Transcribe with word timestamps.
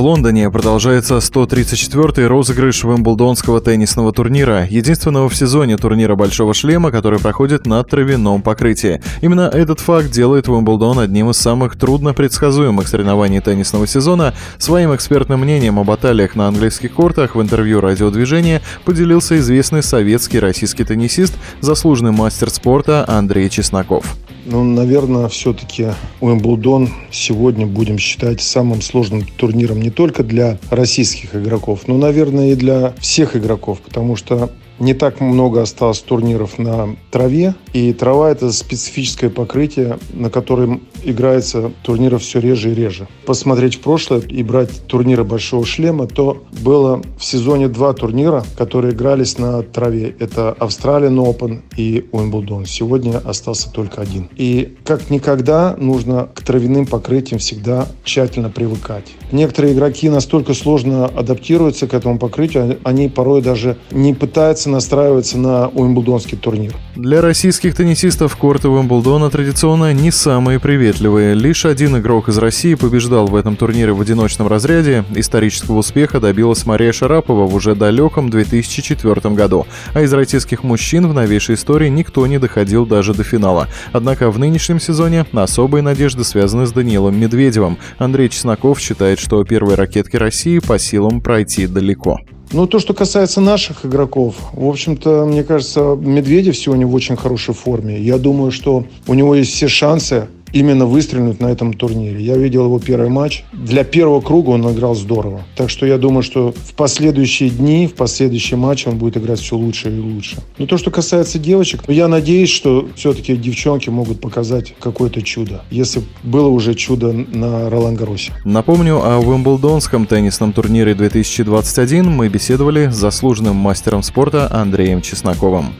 В 0.00 0.02
Лондоне 0.02 0.50
продолжается 0.50 1.16
134-й 1.16 2.24
розыгрыш 2.26 2.84
Вимблдонского 2.84 3.60
теннисного 3.60 4.14
турнира, 4.14 4.64
единственного 4.64 5.28
в 5.28 5.36
сезоне 5.36 5.76
турнира 5.76 6.16
«Большого 6.16 6.54
шлема», 6.54 6.90
который 6.90 7.18
проходит 7.18 7.66
на 7.66 7.84
травяном 7.84 8.40
покрытии. 8.40 9.02
Именно 9.20 9.50
этот 9.52 9.80
факт 9.80 10.10
делает 10.10 10.48
Уимблдон 10.48 11.00
одним 11.00 11.28
из 11.28 11.36
самых 11.36 11.76
трудно 11.78 12.14
предсказуемых 12.14 12.88
соревнований 12.88 13.40
теннисного 13.40 13.86
сезона. 13.86 14.32
Своим 14.56 14.94
экспертным 14.94 15.40
мнением 15.40 15.78
о 15.78 15.84
баталиях 15.84 16.34
на 16.34 16.48
английских 16.48 16.94
кортах 16.94 17.34
в 17.34 17.42
интервью 17.42 17.82
радиодвижения 17.82 18.62
поделился 18.86 19.38
известный 19.38 19.82
советский 19.82 20.40
российский 20.40 20.84
теннисист, 20.84 21.34
заслуженный 21.60 22.12
мастер 22.12 22.48
спорта 22.48 23.04
Андрей 23.06 23.50
Чесноков. 23.50 24.06
Ну, 24.52 24.64
наверное, 24.64 25.28
все-таки 25.28 25.90
Уимблдон 26.20 26.88
сегодня 27.12 27.68
будем 27.68 27.98
считать 27.98 28.40
самым 28.40 28.82
сложным 28.82 29.24
турниром 29.24 29.80
не 29.80 29.90
только 29.90 30.24
для 30.24 30.58
российских 30.70 31.36
игроков, 31.36 31.82
но, 31.86 31.96
наверное, 31.96 32.50
и 32.50 32.54
для 32.56 32.92
всех 32.98 33.36
игроков, 33.36 33.78
потому 33.78 34.16
что 34.16 34.50
не 34.80 34.94
так 34.94 35.20
много 35.20 35.62
осталось 35.62 36.00
турниров 36.00 36.58
на 36.58 36.96
траве, 37.10 37.54
и 37.72 37.92
трава– 37.92 38.30
это 38.32 38.50
специфическое 38.52 39.30
покрытие, 39.30 39.98
на 40.12 40.30
котором 40.30 40.82
играется 41.04 41.70
турниров 41.82 42.22
все 42.22 42.40
реже 42.40 42.72
и 42.72 42.74
реже. 42.74 43.06
Посмотреть 43.26 43.76
в 43.76 43.80
прошлое 43.80 44.20
и 44.20 44.42
брать 44.42 44.86
турниры 44.86 45.24
Большого 45.24 45.64
Шлема, 45.64 46.06
то 46.06 46.42
было 46.62 47.02
в 47.18 47.24
сезоне 47.24 47.68
два 47.68 47.92
турнира, 47.92 48.44
которые 48.56 48.94
игрались 48.94 49.38
на 49.38 49.62
траве. 49.62 50.14
Это 50.18 50.50
Австралиан 50.52 51.18
Open 51.20 51.60
и 51.76 52.06
Уимблдон. 52.12 52.66
Сегодня 52.66 53.18
остался 53.18 53.70
только 53.70 54.00
один. 54.00 54.28
И 54.36 54.76
как 54.84 55.10
никогда 55.10 55.76
нужно 55.78 56.28
к 56.34 56.42
травяным 56.42 56.86
покрытиям 56.86 57.38
всегда 57.38 57.86
тщательно 58.04 58.50
привыкать. 58.50 59.04
Некоторые 59.32 59.74
игроки 59.74 60.08
настолько 60.08 60.54
сложно 60.54 61.06
адаптируются 61.06 61.86
к 61.86 61.94
этому 61.94 62.18
покрытию, 62.18 62.78
они 62.82 63.08
порой 63.08 63.42
даже 63.42 63.76
не 63.90 64.14
пытаются 64.14 64.69
настраиваться 64.70 65.38
на 65.38 65.68
Уимблдонский 65.68 66.38
турнир. 66.38 66.74
Для 66.96 67.20
российских 67.20 67.74
теннисистов 67.74 68.36
корты 68.36 68.68
Уимблдона 68.68 69.30
традиционно 69.30 69.92
не 69.92 70.10
самые 70.10 70.58
приветливые. 70.60 71.34
Лишь 71.34 71.64
один 71.64 71.98
игрок 71.98 72.28
из 72.28 72.38
России 72.38 72.74
побеждал 72.74 73.26
в 73.26 73.36
этом 73.36 73.56
турнире 73.56 73.92
в 73.92 74.00
одиночном 74.00 74.48
разряде. 74.48 75.04
Исторического 75.14 75.78
успеха 75.78 76.20
добилась 76.20 76.66
Мария 76.66 76.92
Шарапова 76.92 77.46
в 77.46 77.54
уже 77.54 77.74
далеком 77.74 78.30
2004 78.30 79.34
году. 79.34 79.66
А 79.94 80.02
из 80.02 80.12
российских 80.12 80.62
мужчин 80.62 81.06
в 81.08 81.14
новейшей 81.14 81.54
истории 81.54 81.88
никто 81.88 82.26
не 82.26 82.38
доходил 82.38 82.86
даже 82.86 83.14
до 83.14 83.24
финала. 83.24 83.68
Однако 83.92 84.30
в 84.30 84.38
нынешнем 84.38 84.80
сезоне 84.80 85.26
особые 85.32 85.82
надежды 85.82 86.24
связаны 86.24 86.66
с 86.66 86.72
Даниилом 86.72 87.18
Медведевым. 87.18 87.78
Андрей 87.98 88.28
Чесноков 88.28 88.80
считает, 88.80 89.18
что 89.18 89.42
первые 89.44 89.76
ракетки 89.76 90.16
России 90.16 90.58
по 90.58 90.78
силам 90.78 91.20
пройти 91.20 91.66
далеко. 91.66 92.20
Ну, 92.52 92.66
то, 92.66 92.80
что 92.80 92.94
касается 92.94 93.40
наших 93.40 93.86
игроков, 93.86 94.34
в 94.52 94.66
общем-то, 94.66 95.24
мне 95.24 95.44
кажется, 95.44 95.96
Медведев 96.00 96.56
сегодня 96.56 96.84
в 96.84 96.92
очень 96.94 97.16
хорошей 97.16 97.54
форме. 97.54 98.00
Я 98.00 98.18
думаю, 98.18 98.50
что 98.50 98.84
у 99.06 99.14
него 99.14 99.36
есть 99.36 99.52
все 99.52 99.68
шансы 99.68 100.26
именно 100.52 100.86
выстрелить 100.86 101.40
на 101.40 101.46
этом 101.46 101.72
турнире. 101.72 102.22
Я 102.22 102.36
видел 102.36 102.64
его 102.64 102.78
первый 102.78 103.08
матч. 103.08 103.44
Для 103.52 103.84
первого 103.84 104.20
круга 104.20 104.50
он 104.50 104.70
играл 104.72 104.94
здорово. 104.94 105.42
Так 105.56 105.70
что 105.70 105.86
я 105.86 105.98
думаю, 105.98 106.22
что 106.22 106.52
в 106.52 106.74
последующие 106.74 107.50
дни, 107.50 107.86
в 107.86 107.94
последующие 107.94 108.56
матчи 108.56 108.88
он 108.88 108.98
будет 108.98 109.16
играть 109.16 109.40
все 109.40 109.56
лучше 109.56 109.94
и 109.94 109.98
лучше. 109.98 110.38
Но 110.58 110.66
то, 110.66 110.78
что 110.78 110.90
касается 110.90 111.38
девочек, 111.38 111.82
я 111.88 112.08
надеюсь, 112.08 112.50
что 112.50 112.88
все-таки 112.96 113.36
девчонки 113.36 113.90
могут 113.90 114.20
показать 114.20 114.74
какое-то 114.80 115.22
чудо. 115.22 115.62
Если 115.70 116.02
было 116.22 116.48
уже 116.48 116.74
чудо 116.74 117.12
на 117.12 117.70
Ролан 117.70 117.94
Гаросе. 117.94 118.32
Напомню, 118.44 118.96
о 119.02 119.18
Уимблдонском 119.18 120.06
теннисном 120.06 120.52
турнире 120.52 120.94
2021 120.94 122.10
мы 122.10 122.28
беседовали 122.28 122.90
с 122.90 122.96
заслуженным 122.96 123.56
мастером 123.56 124.02
спорта 124.02 124.48
Андреем 124.50 125.02
Чесноковым. 125.02 125.74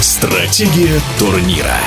Стратегия 0.00 1.00
турнира. 1.18 1.78